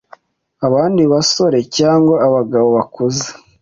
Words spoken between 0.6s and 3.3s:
abandi basore cyangwa abagabo bakuze;